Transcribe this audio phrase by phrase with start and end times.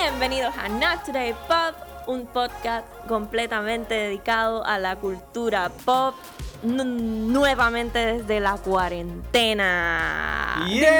[0.00, 1.76] Bienvenidos a Not Today Pop,
[2.08, 6.16] un podcast completamente dedicado a la cultura pop,
[6.64, 10.66] nuevamente desde la cuarentena.
[10.68, 10.90] Yeah,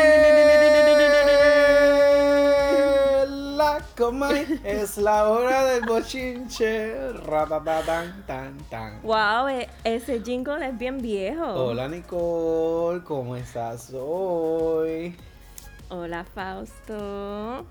[3.26, 3.80] la
[4.62, 7.14] es la hora del bochinche.
[7.14, 9.02] Ratatatan, tan, tan.
[9.02, 11.44] Wow, e- ese jingle es bien viejo.
[11.44, 15.16] Hola Nicole, ¿cómo estás hoy?
[15.88, 17.66] Hola Fausto.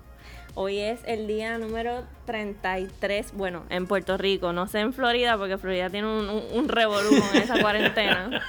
[0.56, 5.58] Hoy es el día número 33, bueno, en Puerto Rico, no sé en Florida, porque
[5.58, 8.40] Florida tiene un, un, un revolú con esa cuarentena.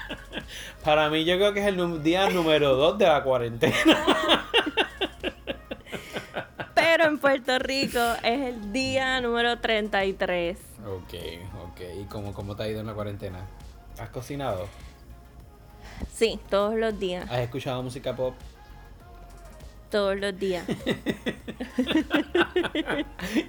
[0.83, 3.75] Para mí yo creo que es el día número 2 de la cuarentena.
[6.75, 10.57] Pero en Puerto Rico es el día número 33.
[10.85, 11.13] Ok,
[11.71, 11.81] ok.
[12.01, 13.39] ¿Y cómo, cómo te ha ido en la cuarentena?
[13.99, 14.67] ¿Has cocinado?
[16.13, 18.35] Sí, todos los días, ¿Has escuchado música pop?
[19.89, 20.65] Todos los días.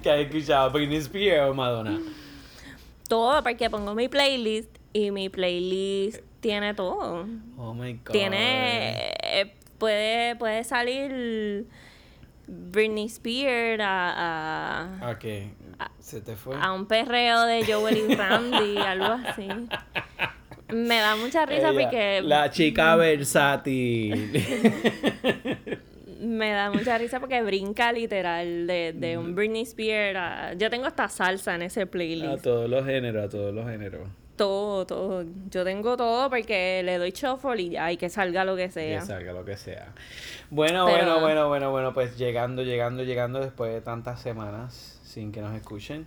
[0.03, 0.71] ¿Qué has escuchado?
[0.71, 1.99] ¿Britney Spears o Madonna?
[3.07, 7.25] Todo, porque pongo mi playlist y mi playlist tiene todo.
[7.57, 8.11] Oh my god.
[8.11, 11.65] Tiene, eh, puede, puede salir
[12.47, 15.25] Britney Spears a, a, Ok,
[15.99, 16.55] se te fue.
[16.59, 19.47] a un perreo de Joel y Randy, algo así.
[20.69, 24.43] Me da mucha risa Ella, porque La chica versátil.
[26.27, 30.85] Me da mucha risa porque brinca literal de, de un Britney Spears a- yo tengo
[30.85, 32.43] hasta salsa en ese a playlist.
[32.43, 34.07] todos los géneros, a todos los géneros.
[34.35, 35.25] Todo, todo.
[35.49, 38.99] Yo tengo todo porque le doy shuffle y ya, y que salga lo que sea.
[38.99, 39.87] Que salga lo que sea.
[40.51, 45.31] Bueno, Pero- bueno, bueno, bueno, bueno, pues llegando, llegando, llegando después de tantas semanas sin
[45.31, 46.05] que nos escuchen.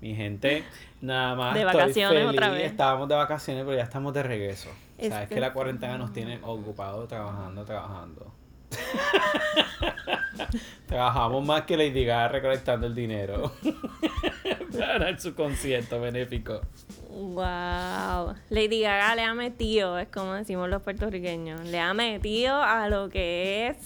[0.00, 0.64] Mi gente,
[1.00, 1.54] nada más.
[1.54, 2.30] De estoy vacaciones feliz.
[2.32, 2.64] otra vez.
[2.72, 4.68] Estábamos de vacaciones, pero ya estamos de regreso.
[4.98, 8.32] Es que- la cuarentena nos tiene ocupados trabajando, trabajando.
[10.86, 13.52] Trabajamos más que Lady Gaga recolectando el dinero
[14.78, 16.60] para su concierto benéfico.
[17.08, 18.34] Wow.
[18.50, 23.08] Lady Gaga le ha metido, es como decimos los puertorriqueños, le ha metido a lo
[23.08, 23.76] que es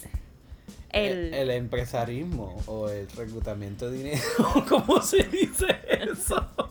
[0.91, 1.27] el...
[1.27, 4.21] el, el empresarismo o el reclutamiento de dinero,
[4.69, 6.66] ¿cómo se dice eso?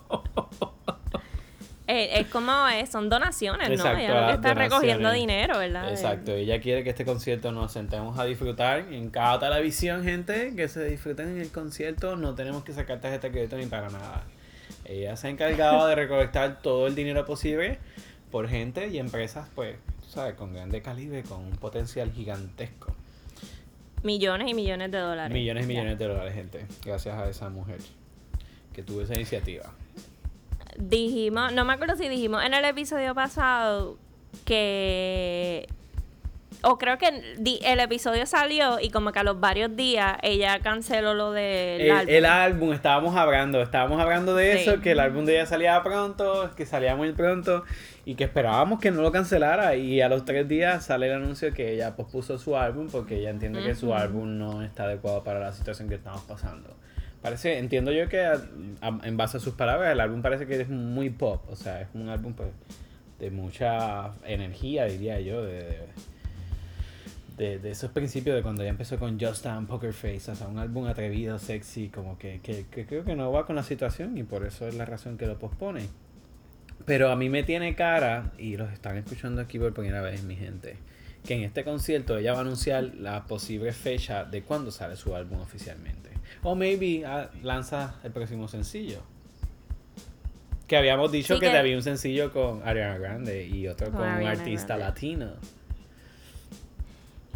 [1.96, 3.74] Eh, es como es, son donaciones, ¿no?
[3.74, 5.90] Ella lo que está recogiendo dinero, ¿verdad?
[5.90, 10.68] Exacto, ella quiere que este concierto nos sentemos a disfrutar en cada televisión, gente, que
[10.68, 14.24] se disfruten en el concierto, no tenemos que sacar tarjeta de crédito ni para nada.
[14.84, 17.78] Ella se ha encargado de recolectar todo el dinero posible
[18.30, 22.94] por gente y empresas, pues, tú sabes, con grande calibre, con un potencial gigantesco.
[24.02, 25.32] Millones y millones de dólares.
[25.32, 25.68] Millones y Ya.
[25.68, 27.78] millones de dólares, gente, gracias a esa mujer
[28.72, 29.72] que tuvo esa iniciativa.
[30.78, 33.96] Dijimos, no me acuerdo si dijimos en el episodio pasado
[34.44, 35.66] que...
[36.62, 37.08] O creo que
[37.64, 41.90] el episodio salió y como que a los varios días ella canceló lo del El,
[41.92, 42.14] álbum.
[42.14, 44.58] el álbum, estábamos hablando, estábamos hablando de Sí.
[44.70, 47.62] eso, que el álbum de ella salía pronto, que salía muy pronto
[48.04, 51.52] y que esperábamos que no lo cancelara y a los tres días sale el anuncio
[51.52, 55.38] que ella pospuso su álbum porque ella entiende que su álbum no está adecuado para
[55.38, 56.74] la situación que estamos pasando.
[57.26, 58.24] Parece, entiendo yo que
[59.02, 61.88] en base a sus palabras el álbum parece que es muy pop, o sea, es
[61.92, 62.50] un álbum pues,
[63.18, 65.88] de mucha energía, diría yo, de,
[67.36, 70.60] de, esos principios de cuando ella empezó con Just Dance, Poker Face, o sea, un
[70.60, 74.46] álbum atrevido, sexy, como que, que creo que no va con la situación y por
[74.46, 75.88] eso es la razón que lo pospone.
[76.84, 80.36] Pero a mí me tiene cara, y los están escuchando aquí por primera vez, mi
[80.36, 80.76] gente,
[81.26, 85.14] que en este concierto ella va a anunciar la posible fecha de cuándo sale su
[85.14, 86.10] álbum oficialmente.
[86.42, 89.00] O maybe ah, lanza el próximo sencillo.
[90.66, 94.02] Que habíamos dicho Sí, que, que- había un sencillo con Ariana Grande y otro Con
[94.02, 94.84] un artista Grande.
[94.84, 95.32] latino.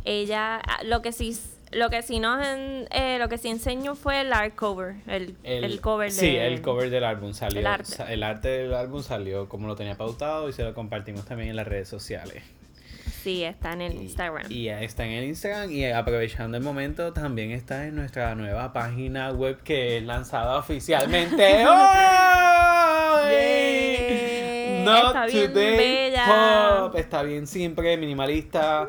[0.05, 1.39] Ella, ah, lo que sí,
[1.73, 5.37] lo que sí nos, en- eh, lo que sí enseñó fue el art cover, el,
[5.45, 6.17] el, cover de...
[6.19, 7.61] Sí, el cover del álbum salió.
[7.61, 7.95] el arte.
[8.09, 11.57] el arte del álbum salió como lo tenía pautado y se lo compartimos también en
[11.57, 12.43] las redes sociales.
[13.23, 14.47] Sí, está en el Y- Instagram.
[14.51, 19.31] Y, está en el Instagram y aprovechando el momento también está en nuestra nueva página
[19.33, 21.75] web que es lanzada oficialmente hoy.
[24.85, 26.79] Not Está bien Today bella.
[26.81, 26.97] Pop.
[26.97, 28.87] Está bien simple, minimalista.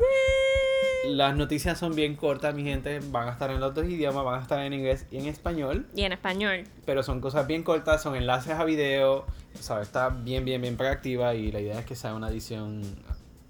[1.06, 3.00] Las noticias son bien cortas, mi gente.
[3.10, 5.86] Van a estar en los dos idiomas, van a estar en inglés y en español.
[5.94, 6.64] Y en español.
[6.86, 9.26] Pero son cosas bien cortas, son enlaces a video.
[9.60, 9.88] ¿sabes?
[9.88, 12.82] Está bien, bien, bien proactiva y la idea es que sea una edición.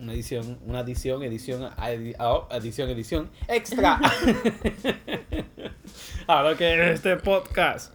[0.03, 4.01] Una edición, una edición, edición, adi- oh, edición, edición extra.
[6.27, 7.95] Ahora que es este podcast.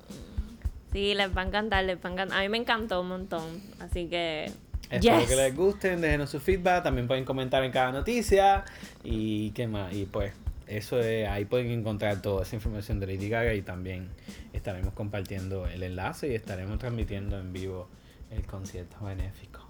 [0.94, 2.40] Sí, les va a encantar, les va a encantar.
[2.40, 4.50] A mí me encantó un montón, así que...
[4.90, 5.28] Espero yes.
[5.28, 8.64] que les gusten, déjenos su feedback, también pueden comentar en cada noticia
[9.04, 10.32] y qué más, y pues
[10.66, 14.08] eso es, ahí pueden encontrar toda esa información de Lady Gaga y también
[14.54, 17.90] estaremos compartiendo el enlace y estaremos transmitiendo en vivo
[18.32, 19.68] el concierto benéfico.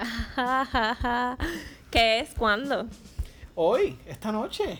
[1.90, 2.30] ¿Qué es?
[2.36, 2.86] ¿Cuándo?
[3.54, 4.78] Hoy, esta noche.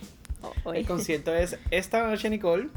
[0.65, 0.79] Hoy.
[0.79, 2.69] El concierto es esta noche, Nicole.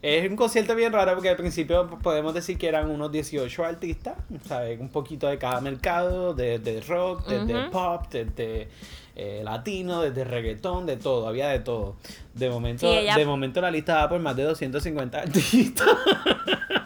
[0.00, 4.16] Es un concierto bien raro porque al principio podemos decir que eran unos 18 artistas,
[4.46, 4.80] ¿sabes?
[4.80, 8.68] Un poquito de cada mercado, de, rock, de, pop, de,
[9.16, 11.96] eh, latino, desde reggaetón, de todo, había de todo.
[12.32, 15.88] De momento, de momento la lista va por más de 250 artistas.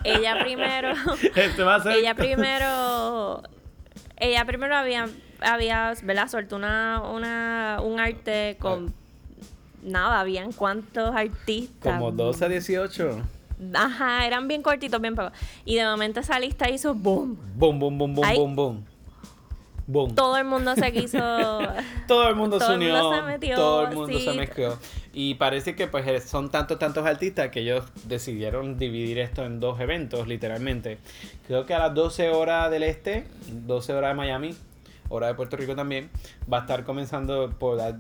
[0.03, 0.93] Ella primero.
[1.93, 3.43] Ella primero.
[4.25, 5.07] Ella primero había,
[5.41, 6.29] había ¿verdad?
[6.29, 8.95] Suelto una, una, un arte con.
[9.83, 11.99] Nada, habían cuántos artistas.
[11.99, 13.23] Como 12 a 18.
[13.75, 15.33] Ajá, eran bien cortitos, bien pocos.
[15.67, 17.37] Y de momento esa lista hizo boom.
[17.55, 18.85] Boom, boom, boom, boom, boom, boom.
[20.15, 21.19] Todo el mundo se quiso.
[22.09, 22.99] todo el mundo se unió.
[23.55, 24.79] todo el mundo se mezcló.
[25.13, 29.81] Y parece que pues son tantos, tantos artistas que ellos decidieron dividir esto en dos
[29.81, 30.99] eventos, literalmente.
[31.47, 34.55] Creo que a las 12 horas del este, 12 horas de Miami,
[35.11, 36.11] hora de Puerto Rico también,
[36.51, 37.95] va a estar comenzando por a,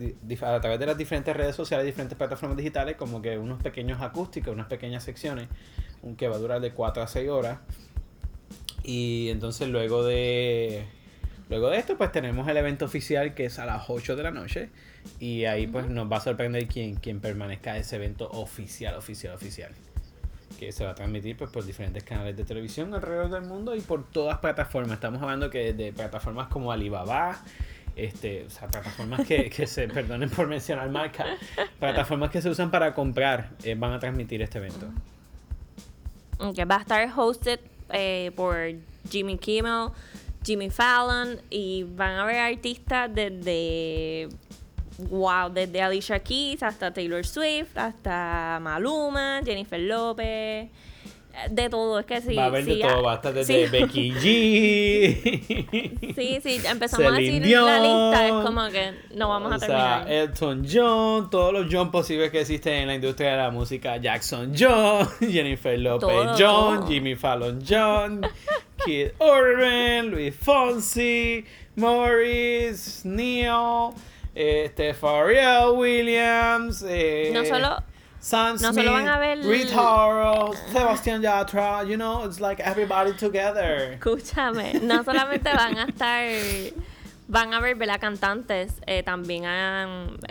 [0.60, 4.66] través de las diferentes redes sociales, diferentes plataformas digitales, como que unos pequeños acústicos, unas
[4.66, 5.48] pequeñas secciones,
[6.16, 7.58] que va a durar de 4 a 6 horas.
[8.82, 10.86] Y entonces luego de
[11.50, 14.30] Luego de esto, pues tenemos el evento oficial que es a las 8 de la
[14.30, 14.70] noche.
[15.20, 19.72] Y ahí pues nos va a sorprender quién, quién permanezca ese evento oficial, oficial, oficial.
[20.58, 23.80] Que se va a transmitir pues, por diferentes canales de televisión alrededor del mundo y
[23.80, 24.92] por todas plataformas.
[24.94, 27.42] Estamos hablando que de plataformas como Alibaba,
[27.96, 31.26] este, o sea, plataformas que, que se, perdonen por mencionar marca,
[31.78, 34.88] plataformas que se usan para comprar, eh, van a transmitir este evento.
[36.54, 37.60] Que va a estar hosted
[37.90, 38.56] eh, por
[39.08, 39.90] Jimmy Kimmel,
[40.44, 44.28] Jimmy Fallon y van a haber artistas desde
[44.98, 50.68] wow, desde Alicia Keys hasta Taylor Swift, hasta Maluma, Jennifer López,
[51.50, 52.36] de todo, es que sí.
[52.36, 56.14] Va a haber de todo, va a estar desde Becky G.
[56.14, 60.06] sí, sí, empezamos a decir la lista, es como que no vamos a terminar.
[60.06, 63.96] Sea, Elton John, todos los John posibles que existen en la industria de la música,
[63.96, 68.24] Jackson John, Jennifer López John, Jimmy Fallon John,
[68.84, 71.44] Kid Urban, Luis Fonsi,
[71.76, 73.94] Morris, Neil,
[74.34, 76.82] este, Pharrell Williams.
[76.82, 77.82] Eh, no solo
[78.24, 79.42] Sam no solo van a ver
[80.72, 83.98] Sebastián Yatra, you know, it's like everybody together.
[84.00, 86.72] Escúchame, no solamente van a estar,
[87.28, 88.00] van a ver, ¿verdad?
[88.00, 89.44] Cantantes, eh, también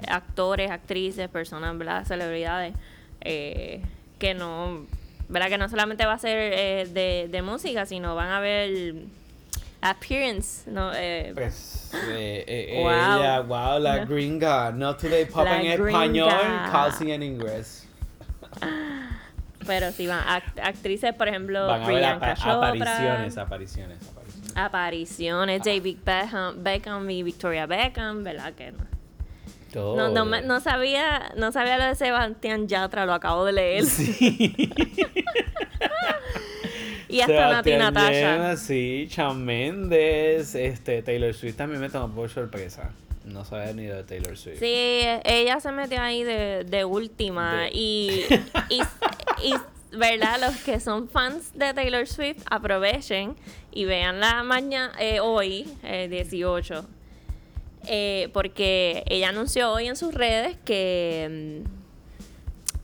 [0.07, 2.03] actores, actrices, personas, ¿verdad?
[2.05, 2.73] Celebridades,
[3.21, 3.83] eh,
[4.17, 4.87] que no,
[5.29, 5.49] ¿verdad?
[5.49, 8.95] Que no solamente va a ser eh, de, de música, sino van a ver
[9.83, 10.91] appearance, ¿no?
[10.93, 12.89] Eh, pues, eh, eh, wow.
[12.89, 16.29] ella, wow, la gringa, no today pop en español,
[16.71, 17.87] casi en inglés.
[19.65, 20.23] Pero sí, van
[20.61, 24.57] actrices, por ejemplo, van a Priyanka Chopra, apariciones, apariciones, apariciones.
[24.57, 25.63] Apariciones, ah.
[25.65, 28.92] David Beckham, Beckham y Victoria Beckham, ¿verdad que no?
[29.73, 33.85] No, no, no, sabía, no sabía lo de Sebastián Yatra, lo acabo de leer.
[33.85, 34.69] Sí.
[37.09, 38.57] y hasta Nati Natasha.
[38.57, 42.91] sí, Shawn Mendes, este, Taylor Swift también me tomó por sorpresa.
[43.25, 44.59] No sabía ni de Taylor Swift.
[44.59, 47.67] Sí, ella se metió ahí de, de última.
[47.71, 48.25] Y,
[49.41, 49.53] y,
[49.91, 50.39] ¿verdad?
[50.41, 53.35] Los que son fans de Taylor Swift, aprovechen
[53.71, 56.85] y vean la mañana, eh, hoy, eh, 18.
[57.87, 61.63] Eh, porque ella anunció hoy en sus redes que.
[61.65, 61.83] Mm,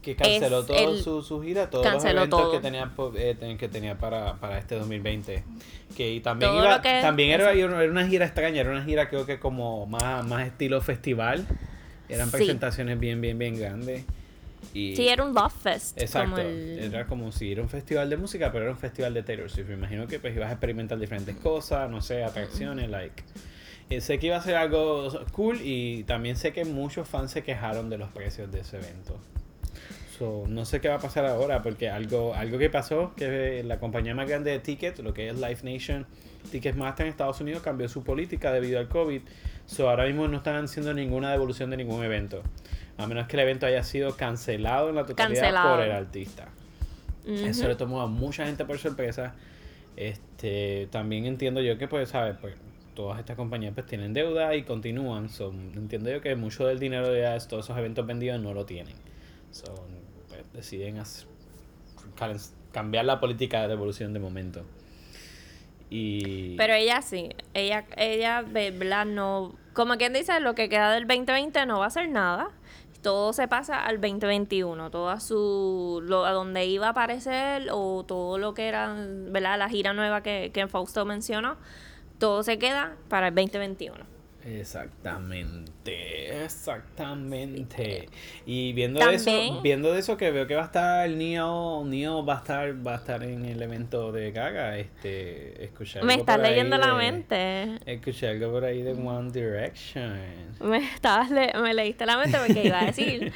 [0.01, 4.35] que canceló toda su, su, gira, todos los eventos que tenía, eh, que tenía para,
[4.35, 5.43] para este 2020
[5.95, 9.85] que también iba, también era, era, una gira extraña, era una gira creo que como
[9.85, 11.45] más, más estilo festival.
[12.07, 14.03] Eran presentaciones bien, bien, bien grandes.
[14.73, 16.01] Y sí, era un Love Fest.
[16.01, 16.41] Exacto.
[16.41, 19.67] Era como si era un festival de música, pero era un festival de Taylor Swift.
[19.67, 23.23] Me imagino que pues ibas a experimentar diferentes cosas, no sé, atracciones, like.
[23.89, 27.43] Eh, sé que iba a ser algo cool y también sé que muchos fans se
[27.43, 29.19] quejaron de los precios de ese evento
[30.47, 34.13] no sé qué va a pasar ahora, porque algo, algo que pasó, que la compañía
[34.13, 36.05] más grande de tickets, lo que es Live Nation,
[36.51, 39.21] Ticketmaster en Estados Unidos, cambió su política debido al COVID.
[39.65, 42.43] So, ahora mismo no están haciendo ninguna devolución de ningún evento.
[42.97, 46.49] A menos que el evento haya sido cancelado en la totalidad por el artista.
[47.25, 49.35] Eso le tomó a mucha gente por sorpresa.
[49.95, 52.35] Este, también entiendo yo que, pues, ¿sabes?
[52.41, 52.55] Pues,
[52.99, 55.29] todas estas compañías pues tienen deuda y continúan.
[55.29, 58.93] So, entiendo yo que mucho del dinero de todos esos eventos vendidos no lo tienen.
[59.51, 59.73] So,
[60.53, 61.01] deciden
[62.73, 64.65] cambiar la política de devolución de momento.
[65.89, 66.57] Y...
[66.57, 69.05] Pero ella sí, ella, ella, ¿verdad?
[69.05, 72.49] No, como quien dice, lo que queda del 2020 no va a ser nada.
[73.01, 78.37] todo se pasa al 2021, toda su, lo, a donde iba a aparecer o todo
[78.37, 79.57] lo que era, ¿verdad?
[79.57, 81.55] La gira nueva que, que Fausto mencionó,
[82.19, 84.19] todo se queda para el 2021.
[84.45, 88.07] Exactamente, exactamente.
[88.45, 92.25] Y viendo eso, viendo de eso que veo que va a estar el Neo, Neo
[92.25, 96.39] va a estar, va a estar en el evento de Gaga, este, escuchar Me estás
[96.39, 97.75] leyendo la mente.
[97.85, 100.17] Escuché algo por ahí de One Direction.
[100.61, 103.33] Me estabas me leíste la mente porque iba a decir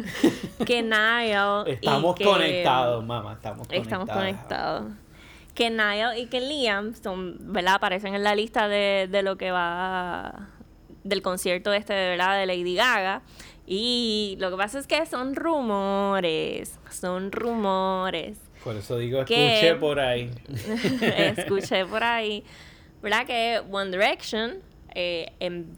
[0.64, 4.08] que Niall Estamos conectados, mamá, estamos conectados.
[4.08, 5.07] Estamos conectados
[5.58, 7.74] que Niall y que Liam son, ¿verdad?
[7.74, 10.50] Aparecen en la lista de, de lo que va
[11.02, 13.22] del concierto este de verdad de Lady Gaga.
[13.66, 18.38] Y lo que pasa es que son rumores, son rumores.
[18.62, 20.30] Por eso digo, escuché por ahí.
[21.36, 22.44] escuché por ahí.
[23.02, 23.26] ¿Verdad?
[23.26, 24.58] Que One Direction,
[24.94, 25.74] eh, en,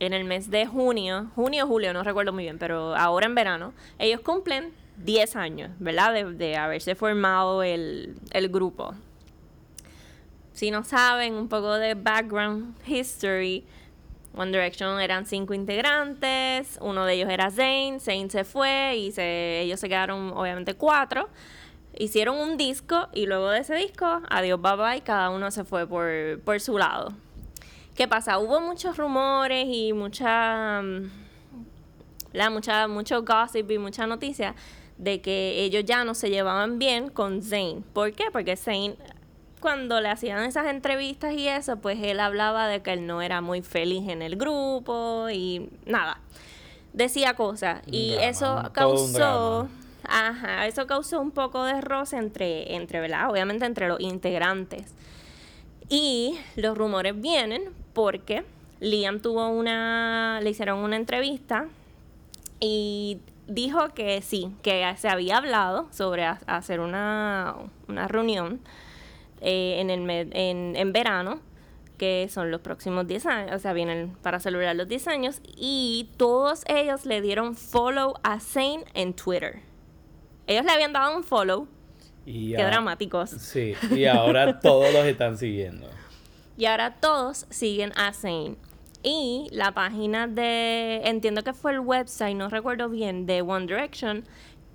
[0.00, 3.74] el mes de junio, junio o julio, no recuerdo muy bien, pero ahora en verano,
[3.98, 6.14] ellos cumplen 10 años, ¿verdad?
[6.14, 8.94] De, de haberse formado el, el grupo.
[10.58, 13.64] Si no saben un poco de background history,
[14.34, 19.60] One Direction eran cinco integrantes, uno de ellos era Zayn, Zayn se fue y se,
[19.60, 21.28] ellos se quedaron obviamente cuatro.
[21.96, 25.86] Hicieron un disco y luego de ese disco, adiós bye bye, cada uno se fue
[25.86, 27.12] por, por su lado.
[27.94, 28.40] ¿Qué pasa?
[28.40, 30.82] Hubo muchos rumores y mucha,
[32.32, 34.56] la, mucha, mucho gossip y mucha noticia
[34.96, 37.84] de que ellos ya no se llevaban bien con Zayn.
[37.92, 38.24] ¿Por qué?
[38.32, 38.96] Porque Zayn
[39.58, 43.40] cuando le hacían esas entrevistas y eso, pues él hablaba de que él no era
[43.40, 46.20] muy feliz en el grupo y nada.
[46.92, 47.82] Decía cosas.
[47.86, 49.68] Y eso causó.
[50.04, 53.30] Ajá, eso causó un poco de roce entre, entre, ¿verdad?
[53.30, 54.94] Obviamente entre los integrantes.
[55.88, 58.44] Y los rumores vienen porque
[58.80, 60.40] Liam tuvo una.
[60.42, 61.66] le hicieron una entrevista
[62.60, 67.54] y dijo que sí, que se había hablado sobre hacer una,
[67.88, 68.60] una reunión
[69.40, 71.40] eh, en, el en, en verano,
[71.98, 76.10] que son los próximos 10 años, o sea, vienen para celebrar los 10 años, y
[76.16, 79.60] todos ellos le dieron follow a Zane en Twitter.
[80.46, 81.68] Ellos le habían dado un follow.
[82.24, 83.30] Y Qué dramáticos.
[83.30, 85.86] Sí, y ahora todos los están siguiendo.
[86.56, 88.56] Y ahora todos siguen a Zane.
[89.02, 94.24] Y la página de, entiendo que fue el website, no recuerdo bien, de One Direction,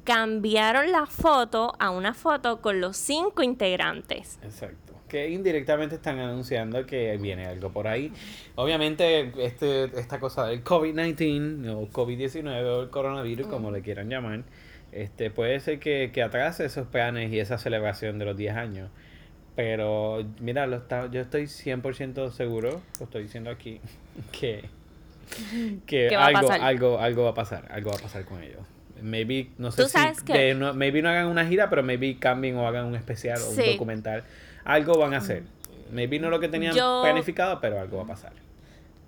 [0.04, 4.40] cambiaron la foto a una foto con los cinco integrantes.
[4.44, 4.94] Exacto.
[5.08, 8.12] Que indirectamente están anunciando que viene algo por ahí.
[8.56, 14.44] Obviamente, este, esta cosa del COVID-19 o COVID-19 o el coronavirus, como le quieran llamar,
[14.92, 18.90] este, puede ser que, que atrase esos planes y esa celebración de los 10 años.
[19.56, 23.80] Pero, mira, lo está, yo estoy 100% seguro, lo estoy diciendo aquí,
[24.32, 24.66] que,
[25.86, 28.62] que algo, algo, algo va a pasar, algo va a pasar con ellos.
[29.04, 32.86] Maybe, no sé si, no, maybe no hagan una gira, pero maybe cambien o hagan
[32.86, 34.24] un especial o un documental.
[34.64, 35.44] Algo van a hacer.
[35.92, 38.32] Maybe no lo que tenían planificado, pero algo va a pasar.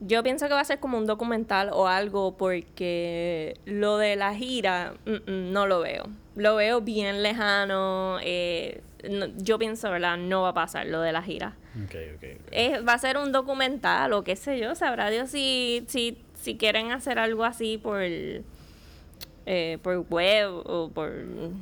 [0.01, 4.35] Yo pienso que va a ser como un documental o algo porque lo de la
[4.35, 6.07] gira mm, mm, no lo veo.
[6.35, 8.17] Lo veo bien lejano.
[8.21, 8.81] Eh,
[9.37, 10.17] yo pienso, ¿verdad?
[10.17, 11.55] No va a pasar lo de la gira.
[12.85, 14.75] va a ser un documental o qué sé yo.
[14.75, 18.01] Sabrá Dios si, si, si quieren hacer algo así por...
[18.01, 18.43] El,
[19.47, 21.11] eh, por web o por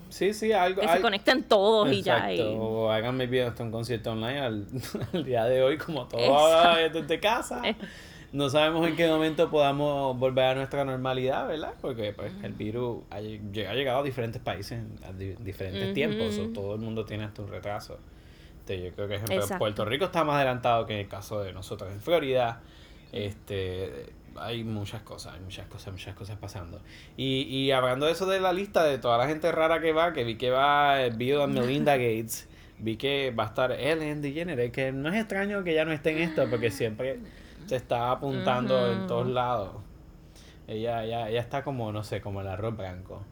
[0.07, 4.13] sí sí algo que se conecten todos y ya o hagan maybe hasta un concierto
[4.13, 4.39] online
[5.13, 7.61] al, día de hoy como todo desde casa.
[7.65, 7.75] Eh.
[8.31, 13.03] no sabemos en qué momento podamos volver a nuestra normalidad verdad porque pues el virus
[13.09, 17.49] ha, llegado a diferentes países a diferentes tiempos o todo el mundo tiene hasta un
[17.49, 17.99] retraso.
[18.65, 21.91] Yo creo que ejemplo, Puerto Rico está más adelantado que en el caso de nosotros
[21.91, 22.61] en Florida.
[23.11, 26.81] Este hay muchas cosas, hay muchas cosas, muchas cosas pasando.
[27.17, 30.13] Y, y hablando de eso de la lista de toda la gente rara que va,
[30.13, 32.47] que vi que va Bill y Melinda Gates,
[32.79, 36.11] vi que va a estar Ellen DeGeneres, que no es extraño que ya no esté
[36.11, 37.19] en esto, porque siempre
[37.65, 39.71] se está apuntando en todos lados.
[40.67, 43.23] Ella, ella, ella está como, no sé, como el arroz blanco.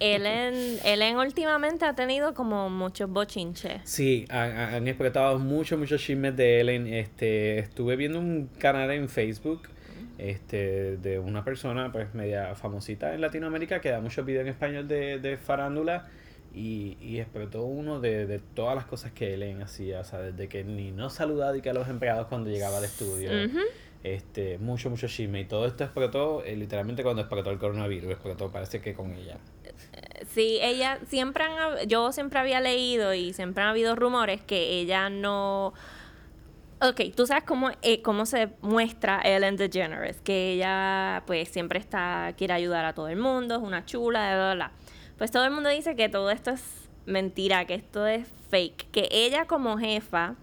[0.00, 3.80] Ellen, Ellen últimamente ha tenido como muchos bochinches.
[3.84, 6.86] Sí, han, han explotado muchos, muchos chismes de Ellen.
[6.86, 9.62] Este, estuve viendo un canal en Facebook
[10.18, 14.88] este, de una persona pues media famosita en Latinoamérica que da muchos videos en español
[14.88, 16.08] de, de farándula
[16.52, 20.48] y, y explotó uno de, de, todas las cosas que Ellen hacía, o sea, desde
[20.48, 23.30] que ni no saludaba y que a los empleados cuando llegaba al estudio,
[24.02, 28.50] este, mucho, mucho chisme y todo esto explotó eh, literalmente cuando explotó el coronavirus, explotó
[28.50, 29.38] parece que con ella.
[30.34, 35.10] Sí, ella siempre han, yo siempre había leído y siempre han habido rumores que ella
[35.10, 35.74] no
[36.80, 42.32] Ok, tú sabes cómo, eh, cómo se muestra Ellen DeGeneres, que ella pues siempre está,
[42.36, 44.72] quiere ayudar a todo el mundo, es una chula, bla, bla, bla.
[45.16, 49.08] Pues todo el mundo dice que todo esto es mentira, que esto es fake, que
[49.10, 50.36] ella como jefa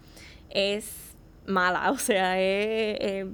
[0.50, 1.16] es
[1.46, 3.26] mala, o sea, es...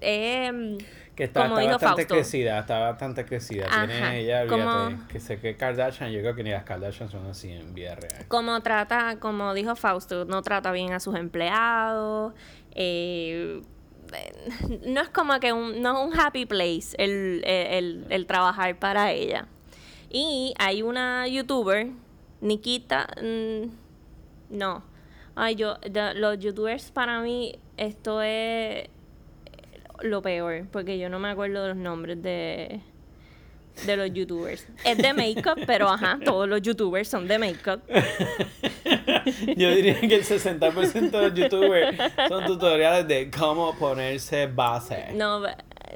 [0.00, 2.14] es- Que está, como está dijo bastante Fausto.
[2.14, 3.66] crecida, está bastante crecida.
[3.66, 7.26] Ajá, Tiene ella, olvídate, que sé que Kardashian, yo creo que ni las Kardashian son
[7.26, 8.24] así en vida real.
[8.28, 12.32] como trata, como dijo Fausto, no trata bien a sus empleados.
[12.72, 13.60] eh,
[14.86, 18.78] no es como que un, no es un happy place el, el, el- el trabajar
[18.78, 19.46] para ella.
[20.10, 21.88] Y hay una youtuber,
[22.40, 24.82] Nikita, mm, no.
[25.34, 28.88] Ay, yo, de- los youtubers para mí, esto es
[30.02, 32.80] lo peor, porque yo no me acuerdo de los nombres de,
[33.86, 34.66] de los youtubers.
[34.84, 37.82] Es de make-up, pero ajá, todos los youtubers son de make-up.
[39.56, 41.96] Yo diría que el 60% de los youtubers
[42.28, 45.12] son tutoriales de cómo ponerse base.
[45.14, 45.42] No,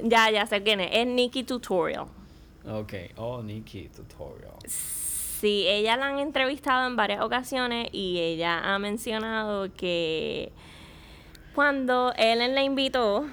[0.02, 0.90] ya, ya sé quién es.
[0.92, 2.06] Es Nikki Tutorial.
[2.68, 4.52] Ok, oh, Nikki Tutorial.
[4.66, 10.52] Sí, ella la han entrevistado en varias ocasiones y ella ha mencionado que
[11.54, 13.26] cuando Ellen la invitó,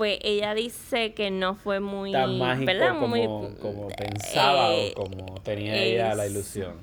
[0.00, 2.12] pues ella dice que no fue muy...
[2.12, 2.98] Tan mágico ¿verdad?
[2.98, 6.76] como, Muy- como pensaba eh, o como tenía ella la ilusión.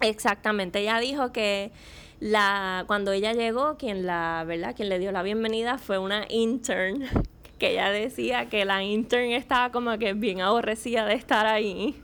[0.00, 1.70] Exactamente, ella dijo que
[2.18, 4.74] la cuando ella llegó, quien la, ¿verdad?
[4.74, 7.04] Quien le dio la bienvenida fue una intern,
[7.60, 11.94] que ella decía que la intern estaba como que bien aborrecida de estar ahí.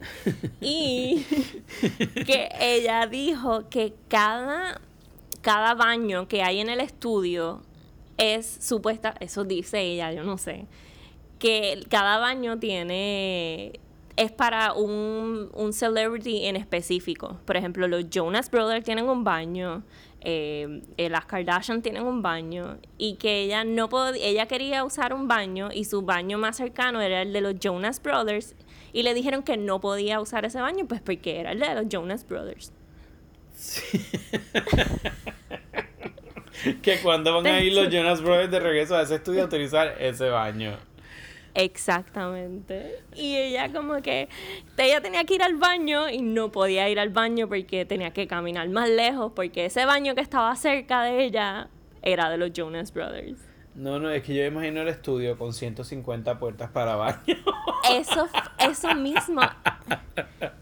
[0.60, 1.24] y
[2.26, 4.80] que ella dijo que cada
[5.40, 7.62] cada baño que hay en el estudio
[8.16, 10.66] es supuesta, eso dice ella, yo no sé,
[11.38, 13.80] que cada baño tiene
[14.16, 17.38] es para un, un celebrity en específico.
[17.44, 19.82] Por ejemplo, los Jonas Brothers tienen un baño,
[20.20, 25.12] eh, eh, las Kardashian tienen un baño, y que ella no podía, ella quería usar
[25.12, 28.54] un baño y su baño más cercano era el de los Jonas Brothers,
[28.92, 31.88] y le dijeron que no podía usar ese baño, pues porque era el de los
[31.88, 32.72] Jonas Brothers.
[36.82, 39.96] Que cuando van a ir los Jonas Brothers de regreso a ese estudio a utilizar
[39.98, 40.76] ese baño.
[41.54, 42.98] Exactamente.
[43.14, 44.28] Y ella como que
[44.76, 48.26] ella tenía que ir al baño y no podía ir al baño porque tenía que
[48.26, 51.68] caminar más lejos porque ese baño que estaba cerca de ella
[52.02, 53.38] era de los Jonas Brothers.
[53.74, 57.36] No, no, es que yo imagino el estudio con 150 puertas para baño.
[57.90, 59.42] Eso eso mismo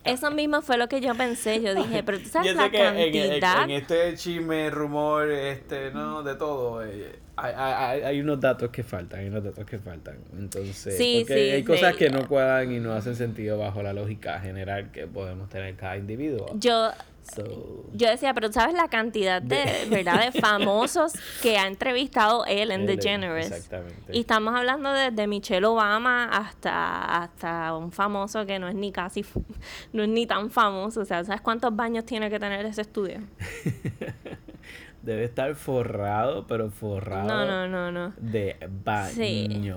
[0.04, 1.62] eso mismo fue lo que yo pensé.
[1.62, 6.22] Yo dije, pero tú sabes la que en- cantidad en este chisme, rumor, este, no,
[6.22, 10.16] de todo, eh, hay, hay, hay unos datos que faltan, hay unos datos que faltan.
[10.38, 11.98] Entonces, Sí, porque sí, hay cosas sí.
[11.98, 15.96] que no cuadran y no hacen sentido bajo la lógica general que podemos tener cada
[15.96, 16.46] individuo.
[16.54, 16.90] yo
[17.22, 17.44] So,
[17.92, 20.32] yo decía, pero sabes la cantidad de, ¿verdad?
[20.32, 23.46] de famosos que ha entrevistado Ellen Ellen, DeGeneres.
[23.46, 24.12] exactamente.
[24.16, 29.24] Y estamos hablando desde Michelle Obama hasta, hasta un famoso que no es ni casi,
[29.92, 31.00] no es ni tan famoso.
[31.00, 33.20] O sea, ¿sabes cuántos baños tiene que tener ese estudio?
[35.02, 38.14] debe estar forrado, pero forrado No, no, no, no.
[38.18, 39.12] de baño.
[39.14, 39.72] Sí.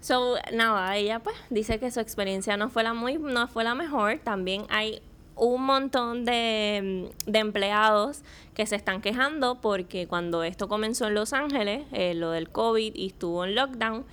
[0.00, 3.74] So, nada, ella pues dice que su experiencia no fue la muy, no fue la
[3.74, 4.18] mejor.
[4.22, 5.02] También hay
[5.38, 8.22] un montón de, mm, de empleados
[8.54, 12.94] que se están quejando porque cuando esto comenzó en Los Ángeles, eh, lo del COVID
[12.94, 14.04] y estuvo en lockdown,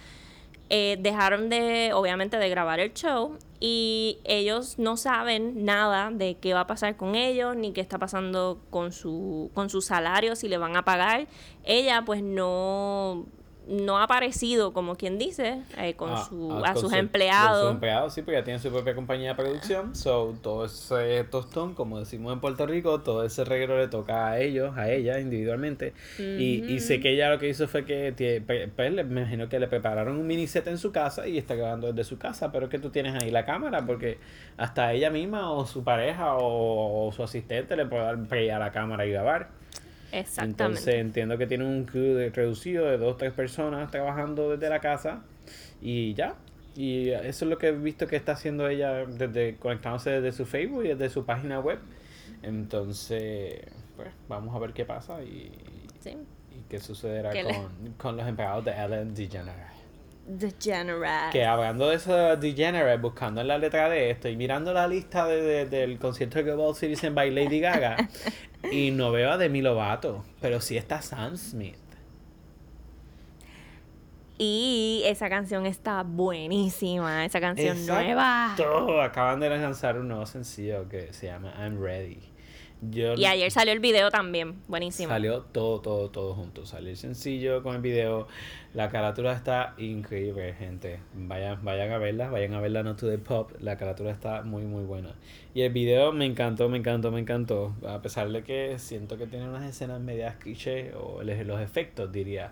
[0.70, 6.54] eh, dejaron de, obviamente, de grabar el show y ellos no saben nada de qué
[6.56, 10.48] va a pasar con ellos, ni qué está pasando con su, con su salario, si
[10.48, 11.28] le van a pagar.
[11.64, 13.26] Ella, pues, no,
[13.68, 16.98] no ha aparecido, como quien dice, eh, con, Ah, su, ah, a con sus su-
[16.98, 17.52] empleados.
[17.52, 19.96] con sus empleados, sí, porque ya tienen su propia compañía de producción.
[19.96, 24.40] So, todo ese tostón, como decimos en Puerto Rico, todo ese reguero le toca a
[24.40, 25.94] ellos, a ella individualmente.
[26.20, 28.44] y, y sé que ella lo que hizo fue que,
[28.76, 31.88] pues, me imagino que le prepararon un mini set en su casa y está grabando
[31.92, 32.52] desde su casa.
[32.52, 34.18] Pero es que tú tienes ahí la cámara, porque
[34.58, 38.60] hasta ella misma o su pareja o, o su asistente le puede dar play a
[38.60, 39.50] la cámara y grabar.
[40.12, 40.64] Exactamente.
[40.64, 44.70] Entonces entiendo que tiene un crew de- reducido de dos o tres personas trabajando desde
[44.70, 45.24] la casa
[45.82, 46.36] y ya.
[46.76, 50.46] Y eso es lo que he visto que está haciendo ella desde conectándose desde su
[50.46, 51.80] Facebook y desde su página web.
[52.44, 53.62] Entonces,
[53.96, 55.52] pues vamos a ver qué pasa y,
[56.00, 56.12] Sí.
[56.52, 59.75] y qué sucederá le- con, con los empleados de Ellen DeGeneres.
[60.28, 61.32] Degenerate.
[61.38, 64.88] Que hablando de eso de DeGeneres, buscando en la letra de esto y mirando la
[64.88, 67.96] lista de, de- del concierto de Global Citizen by Lady Gaga
[68.72, 71.76] y no veo a Demi Lovato, pero sí está Sam Smith.
[74.38, 78.50] Y esa canción está buenísima, esa canción nueva.
[78.52, 79.02] Exacto.
[79.02, 82.20] Acaban de lanzar un nuevo sencillo que se llama I'm Ready.
[82.92, 85.10] Yo Y ayer salió el video también, buenísimo.
[85.10, 86.66] Salió todo, todo, todo junto.
[86.66, 88.28] Salió el sencillo con el video.
[88.74, 91.00] La carátula está increíble, gente.
[91.14, 93.52] Vayan, vayan a verla, vayan a verla No to the Pop.
[93.60, 95.16] La carátula está muy, muy buena.
[95.54, 97.74] Y el video me encantó, me encantó, me encantó.
[97.88, 102.52] A pesar de que siento que tiene unas escenas medias cliché, o los efectos, diría.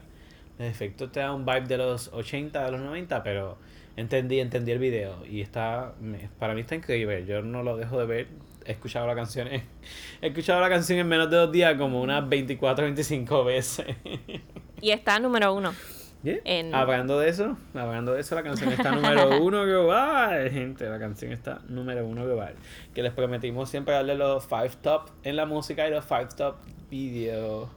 [0.58, 3.58] Los efectos te dan un vibe de los 80, de los 90, pero
[3.98, 5.26] entendí, entendí el video.
[5.26, 5.93] Y está,
[6.39, 7.26] para mí está increíble.
[7.26, 8.28] Yo no lo dejo de ver.
[8.65, 9.63] He escuchado la canción, he
[10.21, 13.86] escuchado la canción en menos de dos días como unas 24, 25 veces.
[14.82, 15.73] Y está número uno.
[16.23, 16.38] Yeah.
[16.45, 20.89] En- Hablando de eso, hablando de eso, la canción está número uno global, gente.
[20.89, 22.56] La canción está número uno global.
[22.93, 26.56] Que les prometimos siempre darle los five top en la música y los five top
[26.89, 27.69] video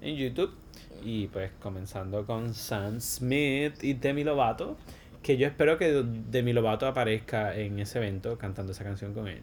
[0.00, 0.54] en YouTube.
[1.02, 4.78] Y pues comenzando con Sam Smith y Demi Lovato.
[5.22, 9.42] Que yo espero que Demi Lovato aparezca en ese evento cantando esa canción con él.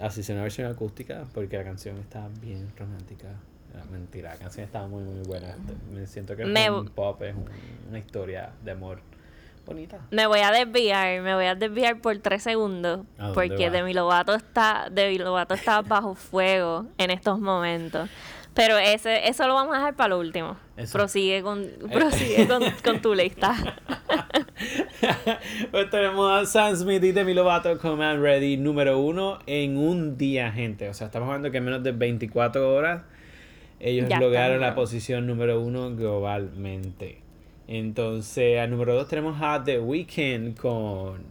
[0.00, 3.28] Así una versión acústica, porque la canción está bien romántica.
[3.74, 5.54] Ah, Mentira, la canción está muy, muy buena.
[5.92, 7.44] Me siento que es un pop, es un-
[7.88, 9.00] una historia de amor
[9.64, 9.98] bonita.
[10.10, 13.06] Me voy a desviar, me voy a desviar por tres segundos.
[13.18, 13.70] ¿A dónde Porque?
[13.70, 18.08] Demi Lovato está, Demi Lovato está bajo fuego en estos momentos.
[18.52, 20.56] Pero ese, eso lo vamos a dejar para lo último.
[20.80, 20.92] Eso.
[20.92, 23.54] Prosigue con, prosigue con, con tu lista.
[25.70, 30.16] pues tenemos a Sam Smith y Demi Lovato con Man Ready número uno en un
[30.16, 30.88] día, gente.
[30.88, 33.02] O sea, estamos hablando que en menos de 24 horas
[33.80, 37.22] ellos Ya lograron está, la posición número uno globalmente.
[37.66, 41.24] Entonces, al número dos tenemos a The Weeknd con...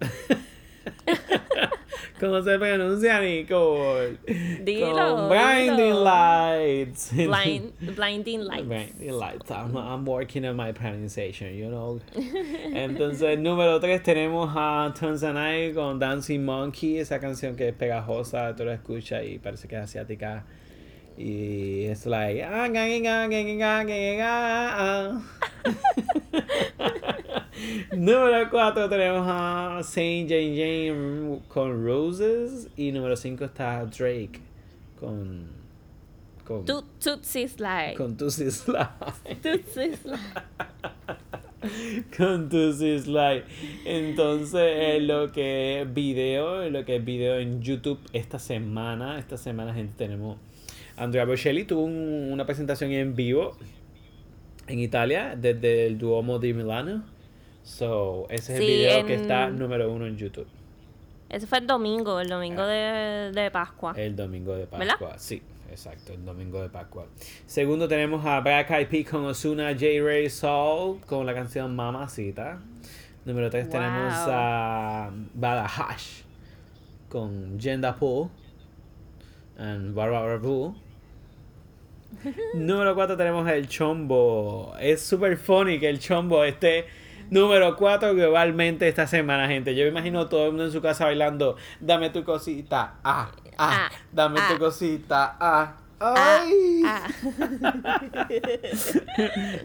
[2.20, 4.18] ¿Cómo se pronuncia, Nicole?
[4.62, 6.04] Dilo, Con Blinding dilo.
[6.04, 7.12] Lights.
[7.14, 8.66] Blind, blinding Lights.
[8.66, 9.50] Blinding Lights.
[9.50, 11.98] I'm, I'm working on my pronunciation, you know.
[12.74, 18.64] Entonces, número 3 tenemos a Tanzanite con Dancing Monkey, esa canción que es pegajosa, tú
[18.66, 20.44] la escuchas y parece que es asiática.
[21.16, 22.44] Y es like.
[27.96, 32.68] Número 4 tenemos a Saint Jane Jane con Roses.
[32.76, 34.40] Y número 5 está Drake
[34.98, 35.46] con.
[36.44, 37.94] con Tu- Tootsie Slide.
[37.96, 39.36] con Tusi Slide.
[39.42, 40.18] Tootsie Slide.
[42.16, 43.44] con Tusi Slide.
[43.84, 49.36] Entonces, eh, lo que es video, lo que es video en YouTube esta semana, esta
[49.36, 50.38] semana, gente, tenemos.
[50.96, 53.56] Andrea Bocelli tuvo un- una presentación en vivo
[54.66, 57.02] en Italia desde el Duomo di Milano.
[57.70, 60.46] So, ese es el video que está número uno en YouTube.
[61.28, 63.94] Ese fue el domingo, el domingo de, de Pascua.
[63.96, 64.98] El domingo de ¿Verdad?
[64.98, 65.18] Pascua.
[65.18, 67.06] Sí, exacto, el domingo de Pascua.
[67.46, 69.86] Segundo tenemos a Black Eyed Peas con Ozuna, J.
[70.04, 72.58] Ray Soul con la canción Mamacita.
[73.24, 73.72] Número 3 Wow.
[73.72, 76.22] tenemos a Badahash
[77.08, 78.28] con Jenda Pool
[79.56, 80.74] and Barbara Boo.
[82.54, 84.74] número 4 tenemos el Chombo.
[84.80, 86.86] Es super funny que el Chombo esté
[87.30, 89.74] número 4 globalmente esta semana, gente.
[89.74, 91.56] Yo me imagino todo el mundo en su casa bailando.
[91.80, 92.96] Dame tu cosita.
[93.02, 93.88] Ah, ah.
[93.88, 94.58] Ah, dame tu ah.
[94.58, 95.36] cosita.
[95.40, 95.76] Ah.
[96.02, 96.82] Ah, Ay.
[96.86, 97.06] ah.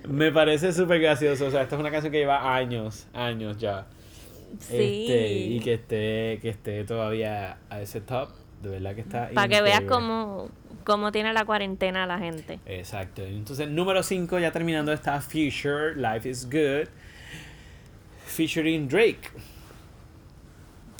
[0.09, 1.45] Me parece súper gracioso.
[1.47, 3.85] O sea, esta es una canción que lleva años, años ya.
[4.59, 5.05] Sí.
[5.07, 8.29] Este, y que esté, que esté todavía a ese top.
[8.61, 9.29] De verdad que está.
[9.33, 10.49] Para que veas cómo,
[10.83, 12.59] cómo tiene la cuarentena la gente.
[12.65, 13.23] Exacto.
[13.23, 16.89] Entonces, número 5, ya terminando, está Future, Life is Good.
[18.35, 19.31] Featuring Drake.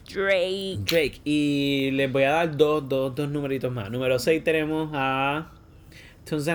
[0.08, 0.78] Drake.
[0.86, 1.22] Drake.
[1.26, 3.92] Y les voy a dar dos, dos, dos numeritos más.
[3.92, 5.52] Número 6 tenemos a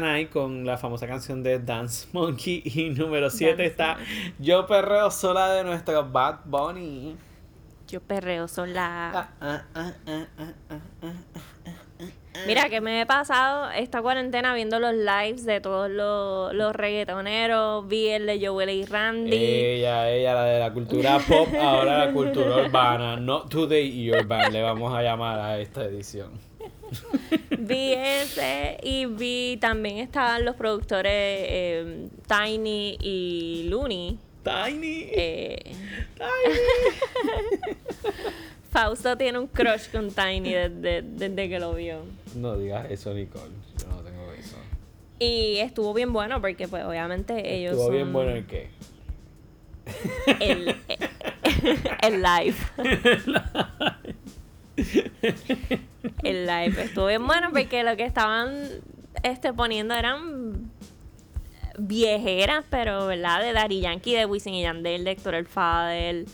[0.01, 2.63] Night con la famosa canción de Dance Monkey.
[2.65, 3.99] Y número 7 Dance está
[4.39, 7.15] Yo Perreo Sola de nuestro Bad Bunny.
[7.87, 9.35] Yo perreo sola.
[9.41, 11.81] Ah, ah, ah.
[12.47, 17.87] Mira que me he pasado esta cuarentena viendo los lives de todos los, los reggaetoneros.
[17.89, 19.37] Vi el de Joel y Randy.
[19.37, 23.17] Ella, ella, la de la cultura pop, ahora la cultura urbana.
[23.17, 26.31] Not today urban, le vamos a llamar a esta edición.
[27.59, 34.19] Vi ese y vi también estaban los productores eh, Tiny y Looney.
[34.43, 35.09] Tiny.
[35.13, 35.73] Eh,
[36.17, 37.77] Tiny.
[38.71, 42.03] Fausto tiene un crush con Tiny desde, desde que lo vio.
[42.37, 43.51] No digas eso, Nicole.
[43.79, 44.57] Yo no tengo eso.
[45.19, 48.71] Y estuvo bien bueno porque pues obviamente ellos Estuvo bien bueno el qué.
[50.41, 50.77] el,
[52.03, 52.57] el live.
[56.23, 58.55] el live estuvo bien bueno porque lo que estaban
[59.23, 60.71] este poniendo eran
[61.79, 66.27] viejeras, pero verdad, de Daddy Yankee, de Wisin y Yandel, de Héctor El Fadel.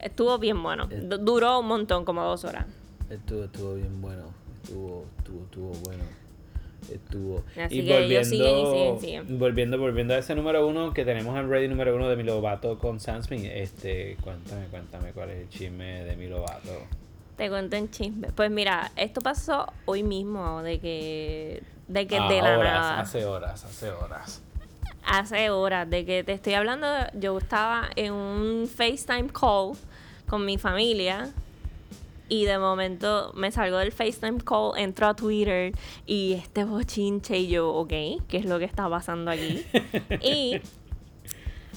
[0.00, 0.86] Estuvo bien bueno.
[0.86, 2.66] Du- Duró un montón, como dos horas.
[3.10, 4.31] Estuvo, estuvo bien bueno.
[4.62, 6.04] Estuvo, estuvo, estuvo bueno.
[6.92, 7.44] Estuvo.
[7.60, 9.38] Así y que ellos volviendo, siguen y siguen, siguen.
[9.38, 12.76] volviendo, volviendo a ese número uno que tenemos en Ready número uno de Mi Lovato
[12.78, 16.70] con Sam Smith, este, cuéntame, cuéntame cuál es el chisme de Mi Lovato.
[17.36, 18.28] Te cuento en chisme.
[18.34, 23.00] Pues mira, esto pasó hoy mismo, de que, de que de la Ah, horas, nada.
[23.00, 24.42] hace horas, hace horas.
[25.06, 29.72] hace horas de que te estoy hablando, yo estaba en un FaceTime call
[30.28, 31.32] con mi familia
[32.28, 35.72] y de momento me salgo del FaceTime call, entro a Twitter
[36.06, 37.88] y este bochinche y yo, ok,
[38.28, 39.64] ¿qué es lo que está pasando aquí?
[40.22, 40.60] y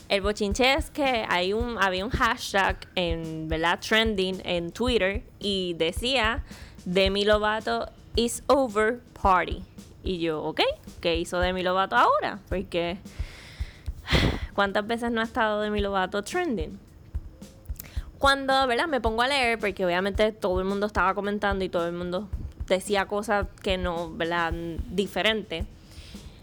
[0.08, 3.79] el bochinche es que hay un, había un hashtag en, ¿verdad?
[3.79, 6.43] Trending en Twitter y decía
[6.86, 9.63] Demi Lovato is over party.
[10.03, 10.62] Y yo, ok,
[11.01, 12.39] ¿qué hizo Demi Lovato ahora?
[12.47, 12.99] Porque
[14.53, 16.79] ¿cuántas veces no ha estado Demi Lovato trending?
[18.25, 18.88] Cuando, ¿verdad?
[18.88, 22.27] Me pongo a leer, porque obviamente todo el mundo estaba comentando y todo el mundo
[22.65, 24.51] decía cosas que no, ¿verdad?
[24.89, 25.67] Diferente.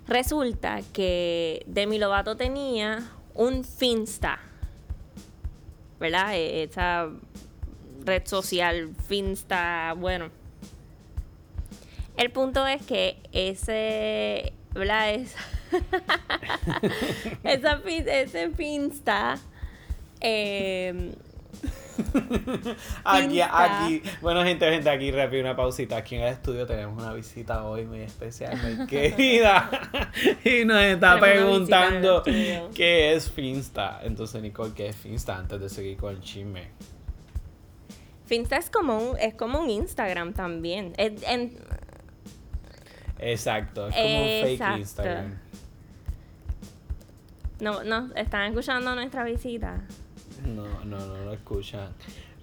[0.06, 4.38] Resulta que Demi Lovato tenía un Finsta,
[5.98, 6.36] ¿verdad?
[6.36, 7.08] E- Esa
[8.04, 10.28] red social Finsta, bueno.
[12.16, 15.14] El punto es que ese, ¿verdad?
[15.14, 15.34] Es,
[17.42, 19.40] esa, ese Finsta,
[20.20, 21.12] eh,
[23.04, 25.96] Aquí, aquí, bueno gente, gente, aquí rápido una pausita.
[25.96, 29.68] Aquí en el estudio tenemos una visita hoy muy especial, muy querida.
[30.44, 32.22] y nos está Tenemos preguntando
[32.74, 34.00] qué es Finsta.
[34.02, 35.36] Entonces, Nicole, ¿qué es Finsta?
[35.36, 36.70] Antes de seguir con el chisme.
[38.26, 40.94] Finsta es como un, es como un Instagram también.
[40.96, 41.56] Es- en-
[43.18, 44.78] Exacto, es como un fake.
[44.78, 45.38] Instagram.
[47.60, 49.82] no, no, están escuchando nuestra visita.
[50.44, 51.88] No, no, no lo escuchan.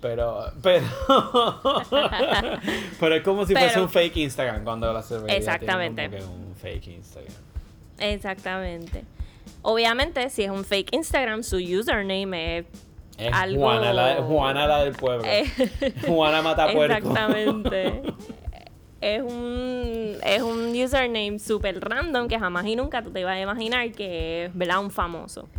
[0.02, 0.86] Pero, pero,
[3.00, 6.06] pero es como si fuese un fake Instagram cuando la tiene Exactamente.
[6.06, 7.34] como que un fake Instagram.
[8.00, 9.04] Exactamente.
[9.62, 12.66] Obviamente, si es un fake Instagram, su username es
[13.18, 13.64] Es algo...
[13.64, 15.26] Juana, la, Juana la del pueblo.
[15.26, 15.44] Eh,
[16.08, 16.96] Juana mata puerco.
[16.96, 18.02] Exactamente.
[19.02, 23.42] es un, es un username súper random que jamás y nunca tú te ibas a
[23.42, 24.80] imaginar que es, ¿verdad?
[24.80, 25.50] Un famoso.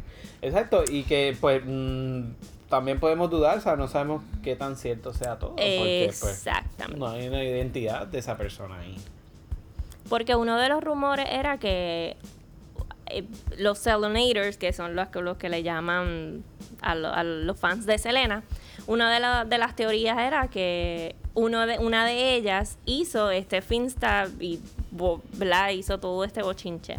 [0.43, 2.23] Exacto, y que pues mm,
[2.69, 5.51] también podemos dudar, o sea, no sabemos qué tan cierto sea todo.
[5.57, 6.99] Porque pues Exactamente.
[6.99, 8.97] no hay una identidad de esa persona ahí.
[10.09, 12.17] Porque uno de los rumores era que
[13.07, 13.25] eh,
[13.59, 16.43] los Selenators, que son los, que- los que le llaman
[16.81, 18.43] a, lo- a los fans de Selena,
[18.87, 23.63] una de, la- de las teorías era que uno de, una de ellas hizo este
[23.63, 24.59] Finsta y
[24.93, 26.99] bla, hizo todo este bochinche.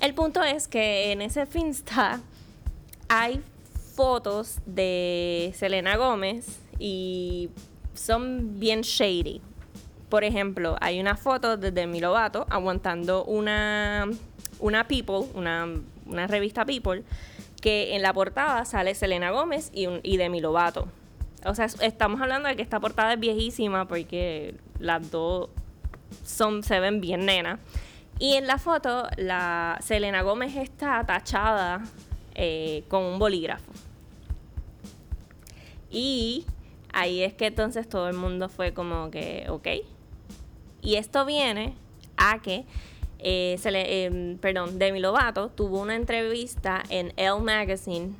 [0.00, 2.20] El punto es que en ese Finsta
[3.14, 3.42] hay
[3.94, 7.50] fotos de Selena Gómez y
[7.92, 9.42] son bien shady.
[10.08, 14.08] Por ejemplo, hay una foto de Demi Lovato aguantando una,
[14.60, 15.66] una People, una,
[16.06, 17.02] una revista People,
[17.60, 20.88] que en la portada sale Selena Gómez y, y Demi Lovato.
[21.44, 25.50] O sea, es- estamos hablando de que esta portada es viejísima porque las dos
[26.24, 27.60] son, se ven bien nenas.
[28.18, 31.82] Y en la foto, la Selena Gómez está tachada
[32.34, 33.70] eh, con un bolígrafo.
[35.90, 36.46] Y
[36.92, 39.68] ahí es que entonces todo el mundo fue como que, ok.
[40.80, 41.74] Y esto viene
[42.16, 42.64] a que,
[43.18, 48.14] eh, se le, em, perdón, Demi Lovato tuvo una entrevista en Elle Magazine.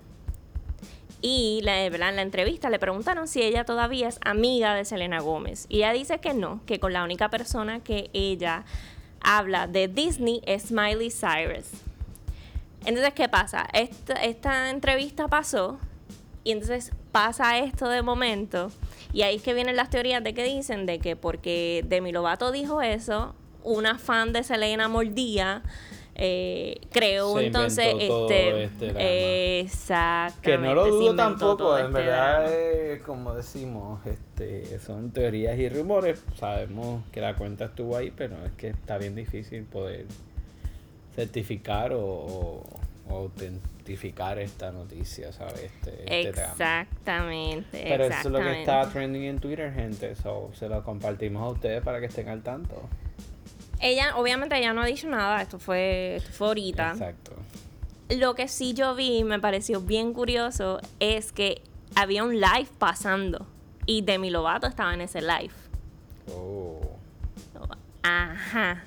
[1.20, 2.11] Y la, ¿verdad?
[2.11, 5.66] en la entrevista le preguntaron si ella todavía es amiga de Selena Gómez.
[5.68, 8.64] Y ella dice que no, que con la única persona que ella
[9.20, 11.70] habla de Disney es Miley Cyrus.
[12.85, 13.66] Entonces, ¿qué pasa?
[13.73, 15.79] Esta, esta entrevista pasó
[16.45, 18.71] y entonces pasa esto de momento
[19.12, 22.51] y ahí es que vienen las teorías de que dicen de que porque Demi Lovato
[22.51, 25.62] dijo eso, una fan de Selena Mordía
[26.14, 32.47] eh, creó Se entonces este, este exactamente Que no lo dudo tampoco, en este verdad,
[32.53, 36.23] eh, como decimos, este, son teorías y rumores.
[36.38, 40.05] Sabemos que la cuenta estuvo ahí, pero es que está bien difícil poder
[41.14, 42.64] certificar o, o-
[43.09, 45.61] o autentificar esta noticia, ¿sabes?
[45.64, 45.90] Este,
[46.29, 46.29] este.
[46.40, 50.14] Exactamente, Pero eso es lo que está trending en Twitter, gente.
[50.16, 52.81] So, se lo compartimos a ustedes para que estén al tanto.
[53.81, 55.42] Ella, obviamente, ella no ha dicho nada.
[55.42, 56.92] Esto fue, esto fue ahorita.
[56.92, 57.33] Exacto.
[58.11, 61.62] Lo que sí yo vi y me pareció bien curioso es que
[61.96, 63.46] había un live pasando
[63.85, 65.51] y Demi Lovato estaba en ese live.
[66.33, 66.79] Oh.
[68.05, 68.85] Ajá.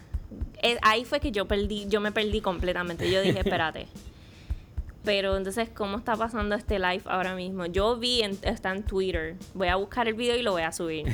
[0.66, 3.10] Eh, Ahí fue que yo perdí, yo me perdí completamente.
[3.12, 3.88] Yo dije, espérate.
[5.04, 7.68] Pero entonces, ¿cómo está pasando este live ahora mismo?
[7.68, 9.36] Yo vi, en, está en Twitter.
[9.54, 11.06] Voy a buscar el video y lo voy a subir.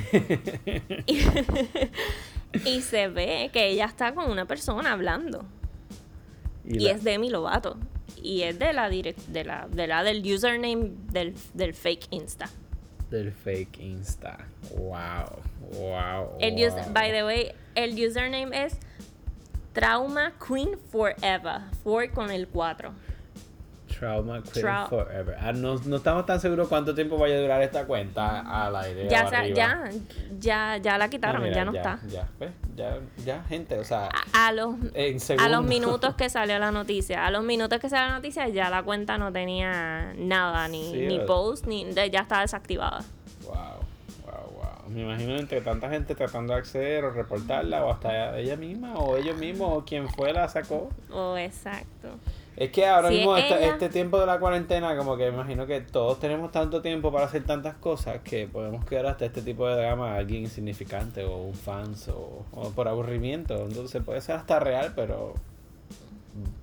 [1.05, 1.19] y,
[2.69, 5.43] y se ve que ella está con una persona hablando.
[6.65, 7.77] Y, Y, la- es Demi Lovato.
[8.23, 12.49] Y es de la, direc- de la, de la del username del, del fake Insta.
[13.09, 14.37] Del fake Insta.
[14.77, 15.41] Wow.
[15.73, 16.37] Wow.
[16.39, 16.93] El wow.
[16.93, 18.77] by the way, el username es
[19.73, 21.61] Trauma Queen Forever.
[21.83, 22.91] For con el 4.
[23.99, 25.35] Trauma Queen Trau- Forever.
[25.39, 29.07] Ah, no, no estamos tan seguros cuánto tiempo vaya a durar esta cuenta al aire.
[29.09, 29.55] Ya, o se- arriba.
[29.55, 29.89] ya,
[30.39, 31.99] ya, ya la Ah, quitaron, mira, ya no está.
[32.07, 36.29] Ya, pues, ya, ya, gente, o sea, A, a los, en a los minutos que
[36.29, 40.13] salió la noticia, a los minutos que salió la noticia, ya la cuenta no tenía
[40.17, 43.01] nada, ni, Sí, ni o- post, ni ya estaba desactivada.
[43.43, 43.80] Wow.
[44.93, 49.17] Me imagino entre tanta gente tratando de acceder o reportarla, o hasta ella misma, o
[49.17, 50.89] ellos mismos, o quien fue la sacó.
[51.11, 52.09] Oh, exacto.
[52.57, 55.35] Es que ahora Si mismo, es este, este tiempo de la cuarentena, como que me
[55.35, 59.41] imagino que todos tenemos tanto tiempo para hacer tantas cosas que podemos quedar hasta este
[59.41, 63.55] tipo de drama a alguien insignificante o un fans o, o por aburrimiento.
[63.55, 65.33] Entonces puede ser hasta real, pero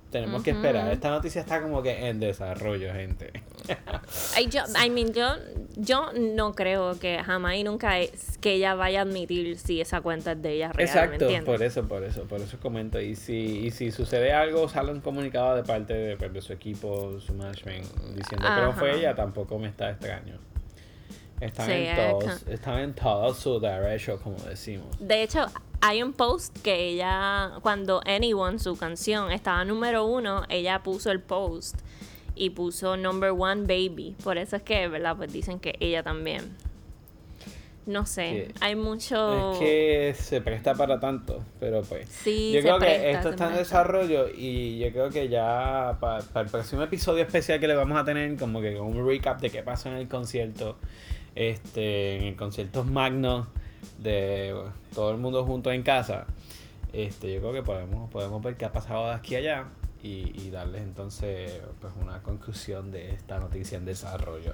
[0.09, 0.91] tenemos que esperar.
[0.91, 3.31] Esta noticia está como que en desarrollo, gente.
[4.49, 5.35] Yo, I mean, yo,
[5.75, 10.01] yo no creo que jamás y nunca es que ella vaya a admitir si esa
[10.01, 12.99] cuenta es de ella real, ¿me Exacto, por eso, por eso, por eso comento.
[12.99, 16.53] Y si, y si sucede algo, sale un comunicado de parte de, pues, de su
[16.53, 20.39] equipo, su management, diciendo que no fue ella, tampoco me está extraño.
[21.41, 24.87] Están Sí, en todos, están en todo su derecho, como decimos.
[24.99, 25.45] De hecho,
[25.81, 31.21] hay un post que ella, cuando Anyone, su canción, estaba número uno, ella puso el
[31.21, 31.77] post
[32.35, 34.15] y puso number one baby.
[34.23, 35.15] Por eso es que, ¿verdad?
[35.15, 36.55] Pues dicen que ella también.
[37.85, 38.53] No sé, Sí.
[38.61, 39.53] hay mucho...
[39.53, 42.07] Es que se presta para tanto, pero pues.
[42.07, 46.47] Sí, yo creo que esto está en desarrollo y yo creo que ya para el
[46.51, 49.89] próximo episodio especial que le vamos a tener, como que un recap de qué pasó
[49.89, 50.77] en el concierto,
[51.39, 53.47] este, en el concierto magno
[53.97, 54.53] de
[54.93, 56.27] todo el mundo junto en casa,
[56.91, 59.65] este, yo creo que podemos, podemos ver qué ha pasado de aquí a allá
[60.03, 64.53] y, y darles entonces pues una conclusión de esta noticia en desarrollo.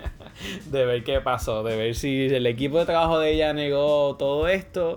[0.70, 4.48] de ver qué pasó, de ver si el equipo de trabajo de ella negó todo
[4.48, 4.96] esto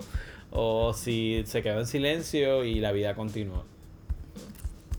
[0.50, 3.69] o si se quedó en silencio y la vida continuó.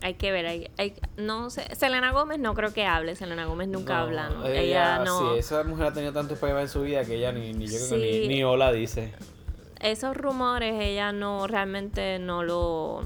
[0.02, 3.68] Hay que ver, hay, hay- no sé, Selena Gómez no creo que hable, Selena Gómez
[3.68, 4.46] nunca No, habla, ¿no?
[4.46, 5.32] Ella, no...
[5.34, 7.78] Sí, esa mujer ha tenido tantos problemas en su vida que ella ni, ni yo
[7.78, 9.12] creo que ni, ni hola dice.
[9.80, 13.04] esos rumores ella no realmente no lo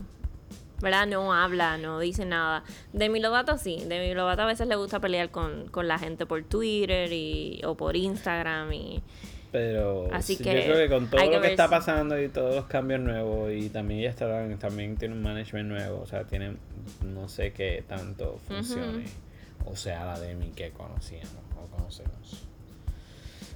[0.81, 1.07] ¿verdad?
[1.07, 2.63] No habla, no dice nada.
[2.93, 6.43] Demi Lovato sí, Demi Lovato a veces le gusta pelear con, con la gente por
[6.45, 9.03] Twitter y, o por Instagram y
[9.57, 12.29] Pero Así sí, que yo creo que con todo que lo que está pasando y
[12.29, 14.27] todos los cambios nuevos y también ella está,
[14.59, 16.57] también tiene un management nuevo, o sea, tiene
[17.03, 19.05] no sé qué tanto funcione.
[19.65, 22.47] O sea, la Demi que conocíamos o conocemos.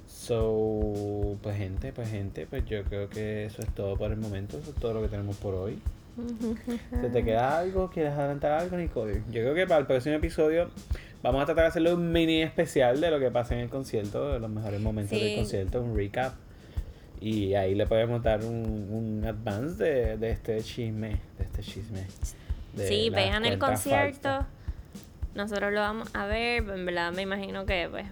[0.08, 4.56] So, pues gente, pues gente, pues yo creo que eso es todo por el momento,
[4.56, 5.78] eso es todo lo que tenemos por hoy.
[7.02, 7.90] ¿Se te queda algo?
[7.90, 9.22] ¿Quieres adelantar algo, Nicole?
[9.26, 10.70] Yo creo que para el próximo episodio
[11.22, 14.32] vamos a tratar de hacerle un mini especial de lo que pasa en el concierto,
[14.32, 15.24] de los mejores momentos Sí.
[15.24, 16.34] del concierto, un recap.
[17.20, 22.06] Y ahí le podemos dar un, un advance de, de este chisme, de este chisme.
[22.72, 24.46] de sí, vean el concierto.
[25.34, 28.06] Nosotros lo vamos a ver, en verdad me imagino que pues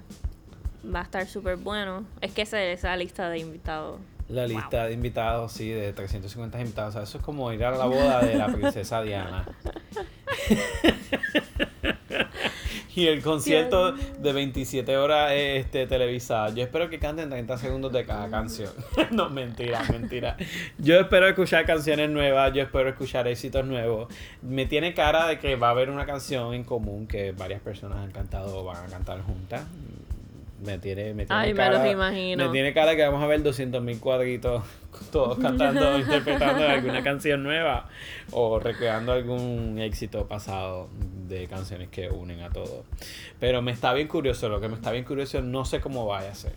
[0.95, 2.05] va a estar súper bueno.
[2.21, 3.99] Es que esa, esa lista de invitados.
[4.29, 6.91] La lista de invitados, sí, de 350 invitados.
[6.91, 9.49] O sea, eso es como ir a la boda de la princesa Diana.
[12.99, 16.51] y el concierto de 27 horas este, televisada.
[16.51, 18.73] Yo espero que canten 30 segundos de cada canción.
[19.13, 20.37] no, mentira, mentira.
[20.79, 24.13] Yo espero escuchar canciones nuevas, yo espero escuchar éxitos nuevos.
[24.43, 27.99] Me tiene cara de que va a haber una canción en común que varias personas
[27.99, 29.63] han cantado o van a cantar juntas.
[30.65, 32.47] Me tiene, me tiene Ay, me cara, los imagino.
[32.47, 34.65] Me tiene cara que vamos a ver 200.000 cuadritos
[35.13, 37.89] todos cantando, interpretando alguna canción nueva
[38.33, 40.89] o recreando algún éxito pasado
[41.29, 42.85] de canciones que unen a todos.
[43.39, 46.31] Pero me está bien curioso, lo que me está bien curioso, no sé cómo vaya
[46.31, 46.53] a ser.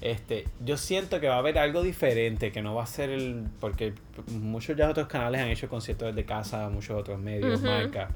[0.00, 3.46] Este, yo siento que va a haber algo diferente, que no va a ser el.
[3.58, 3.94] Porque
[4.30, 7.68] muchos ya otros canales han hecho conciertos desde casa, muchos otros medios, Ujú.
[7.68, 8.10] marcas.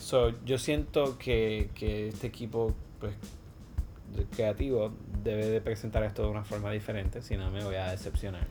[0.00, 3.12] So, yo siento que, que este equipo, pues,
[4.34, 4.92] creativo,
[5.22, 8.46] debe de presentar esto de una forma diferente, si no me voy a decepcionar.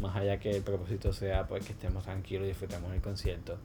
[0.00, 3.58] Más allá que el propósito sea, pues, que estemos tranquilos y disfrutemos el concierto.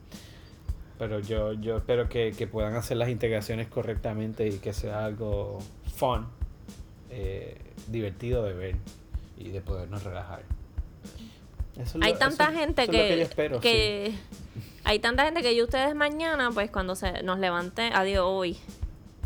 [0.97, 5.59] Pero yo, yo espero que, que puedan hacer las integraciones correctamente y que sea algo
[5.95, 6.28] fun,
[7.09, 7.57] eh,
[7.88, 8.76] divertido de ver
[9.38, 10.43] y de podernos relajar.
[11.76, 14.13] Eso es lo- Hay eso- tanta eso gente es que yo espero, que
[14.84, 18.57] Hay tanta gente que yo ustedes mañana, pues cuando se nos levante, adiós hoy.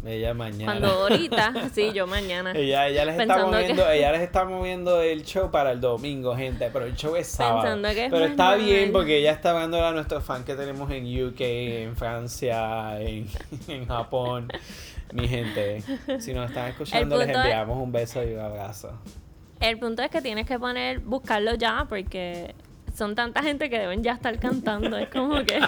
[0.05, 0.65] Ella mañana.
[0.65, 2.51] Cuando ahorita, sí, yo mañana.
[2.55, 6.35] Ella, ella, les está moviendo, que- ella les está moviendo el show para el domingo,
[6.35, 6.69] gente.
[6.73, 7.61] Pero el show es sábado.
[7.61, 10.91] Pensando que es pero está bien porque ella está hablando a nuestros fans que tenemos
[10.91, 13.27] en UK, en Francia, en,
[13.69, 14.49] en Japón.
[15.13, 15.81] Mi gente,
[16.19, 18.91] si nos están escuchando, les es- enviamos un beso y un abrazo.
[19.61, 22.55] El punto es que tienes que poner, buscarlo ya, porque
[22.93, 24.97] son tanta gente que deben ya estar cantando.
[24.97, 25.59] Es como que.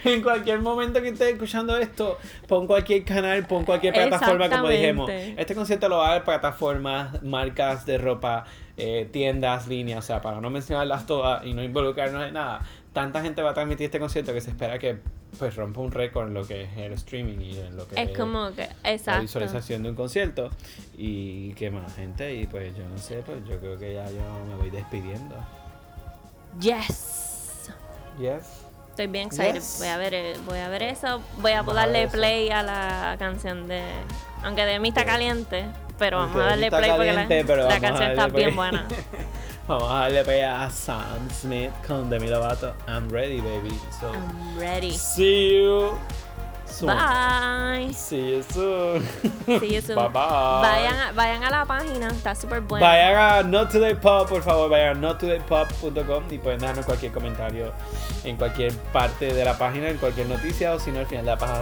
[0.04, 5.10] En cualquier momento que estés escuchando esto, pon cualquier canal, pon cualquier plataforma, como dijimos.
[5.10, 8.44] Este concierto lo va a dar plataformas, marcas de ropa,
[8.76, 12.62] eh, tiendas, líneas, o sea, para no mencionarlas todas y no involucrarnos en nada.
[12.92, 14.98] Tanta gente va a transmitir este concierto que se espera que
[15.38, 18.16] pues rompa un récord en lo que es el streaming y en lo que Es
[18.16, 18.68] como que.
[18.82, 19.22] la Exacto.
[19.22, 20.50] visualización de un concierto.
[20.96, 24.22] Y que más gente, y pues yo no sé, pues yo creo que ya yo
[24.48, 25.36] me voy despidiendo.
[26.60, 27.70] Yes.
[28.18, 28.69] Yes.
[28.90, 29.54] Estoy bien excited.
[29.54, 29.76] Yes.
[29.78, 31.22] Voy a ver eh, voy a ver eso.
[31.38, 32.12] Voy a darle eso.
[32.12, 33.82] play a la canción de.
[34.42, 35.66] Aunque de mí está caliente.
[35.98, 38.26] Pero Aunque vamos a darle play porque caliente, la, pero la vamos a canción está
[38.28, 38.86] bien buena.
[39.68, 42.74] Vamos a darle play a Sam Smith con Demi Lovato.
[42.88, 43.70] I'm ready, baby.
[44.00, 44.90] So, I'm ready.
[44.90, 45.96] see you
[46.80, 46.88] soon.
[46.96, 47.92] Bye.
[47.94, 49.02] See you soon.
[49.60, 49.96] See you soon.
[49.96, 50.60] Bye bye.
[50.62, 52.86] Vayan a, vayan a la página, está súper buena.
[52.86, 57.72] Vayan a Not Today Pop, por favor, vayan a nottodaypop.com y pueden darnos cualquier comentario
[58.24, 61.30] en cualquier parte de la página, en cualquier noticia, o si no, al final de
[61.30, 61.60] la página,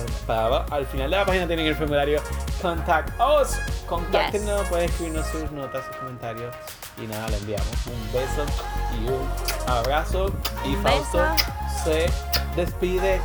[0.70, 2.20] al final de la página tienen el formulario
[2.62, 3.56] Contact Us.
[3.86, 6.54] Contáctenos, pueden escribirnos sus notas, sus comentarios.
[7.02, 8.44] Y nada, le enviamos un beso
[9.00, 9.28] y un
[9.72, 10.32] abrazo.
[10.64, 11.36] Y Un Fausto beso.
[11.84, 12.10] se
[12.56, 13.20] despide.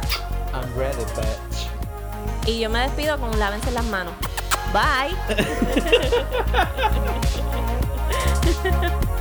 [0.53, 1.72] I'm ready, bitch.
[2.45, 4.13] Y yo me despido con lávense las manos.
[4.73, 5.15] Bye.